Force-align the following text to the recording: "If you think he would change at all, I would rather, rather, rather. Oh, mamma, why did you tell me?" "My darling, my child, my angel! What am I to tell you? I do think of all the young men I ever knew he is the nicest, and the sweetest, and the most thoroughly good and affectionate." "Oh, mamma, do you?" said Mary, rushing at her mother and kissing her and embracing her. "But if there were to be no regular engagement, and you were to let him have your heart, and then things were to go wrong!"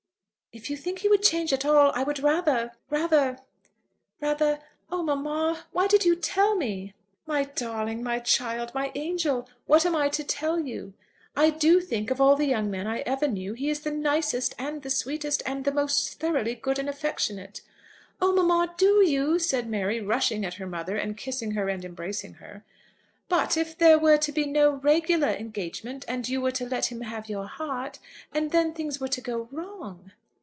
"If 0.53 0.69
you 0.69 0.75
think 0.75 0.99
he 0.99 1.07
would 1.07 1.23
change 1.23 1.53
at 1.53 1.63
all, 1.63 1.93
I 1.95 2.03
would 2.03 2.19
rather, 2.19 2.73
rather, 2.89 3.37
rather. 4.19 4.59
Oh, 4.91 5.01
mamma, 5.01 5.63
why 5.71 5.87
did 5.87 6.03
you 6.03 6.13
tell 6.13 6.57
me?" 6.57 6.93
"My 7.25 7.45
darling, 7.45 8.03
my 8.03 8.19
child, 8.19 8.73
my 8.75 8.91
angel! 8.93 9.47
What 9.65 9.85
am 9.85 9.95
I 9.95 10.09
to 10.09 10.25
tell 10.25 10.59
you? 10.59 10.93
I 11.37 11.51
do 11.51 11.79
think 11.79 12.11
of 12.11 12.19
all 12.19 12.35
the 12.35 12.47
young 12.47 12.69
men 12.69 12.85
I 12.85 12.99
ever 13.05 13.29
knew 13.29 13.53
he 13.53 13.69
is 13.69 13.79
the 13.79 13.91
nicest, 13.93 14.53
and 14.59 14.81
the 14.81 14.89
sweetest, 14.89 15.41
and 15.45 15.63
the 15.63 15.71
most 15.71 16.19
thoroughly 16.19 16.55
good 16.55 16.77
and 16.79 16.89
affectionate." 16.89 17.61
"Oh, 18.21 18.33
mamma, 18.33 18.73
do 18.77 19.07
you?" 19.07 19.39
said 19.39 19.69
Mary, 19.69 20.01
rushing 20.01 20.43
at 20.43 20.55
her 20.55 20.67
mother 20.67 20.97
and 20.97 21.15
kissing 21.15 21.51
her 21.51 21.69
and 21.69 21.85
embracing 21.85 22.33
her. 22.43 22.65
"But 23.29 23.55
if 23.55 23.77
there 23.77 23.97
were 23.97 24.17
to 24.17 24.33
be 24.33 24.45
no 24.45 24.69
regular 24.71 25.29
engagement, 25.29 26.03
and 26.09 26.27
you 26.27 26.41
were 26.41 26.51
to 26.51 26.67
let 26.67 26.87
him 26.87 26.99
have 27.03 27.29
your 27.29 27.47
heart, 27.47 27.99
and 28.33 28.51
then 28.51 28.73
things 28.73 28.99
were 28.99 29.07
to 29.15 29.21
go 29.21 29.47
wrong!" 29.53 30.11